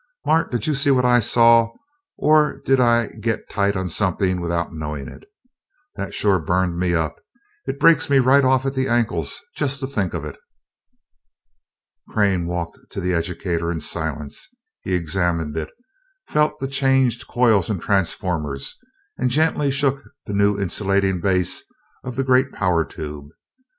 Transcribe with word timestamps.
"Mart, 0.25 0.49
did 0.51 0.65
you 0.65 0.73
see 0.73 0.89
what 0.89 1.05
I 1.05 1.19
saw, 1.19 1.71
or 2.17 2.59
did 2.65 2.79
I 2.79 3.05
get 3.05 3.51
tight 3.51 3.75
on 3.75 3.87
something 3.87 4.41
without 4.41 4.73
knowing 4.73 5.07
it? 5.07 5.25
That 5.95 6.11
sure 6.11 6.39
burned 6.39 6.79
me 6.79 6.95
up 6.95 7.17
it 7.67 7.79
breaks 7.79 8.09
me 8.09 8.17
right 8.17 8.43
off 8.43 8.65
at 8.65 8.73
the 8.73 8.87
ankles, 8.87 9.39
just 9.55 9.79
to 9.79 9.85
think 9.85 10.15
of 10.15 10.25
it!" 10.25 10.39
Crane 12.09 12.47
walked 12.47 12.79
to 12.89 12.99
the 12.99 13.13
educator 13.13 13.69
in 13.69 13.79
silence. 13.79 14.47
He 14.81 14.95
examined 14.95 15.55
it, 15.55 15.69
felt 16.27 16.57
the 16.59 16.67
changed 16.67 17.27
coils 17.27 17.69
and 17.69 17.79
transformers, 17.79 18.79
and 19.19 19.29
gently 19.29 19.69
shook 19.69 20.01
the 20.25 20.33
new 20.33 20.59
insulating 20.59 21.19
base 21.21 21.63
of 22.03 22.15
the 22.15 22.23
great 22.23 22.51
power 22.51 22.83
tube. 22.83 23.27